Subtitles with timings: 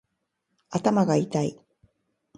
[0.71, 1.59] 頭がいたい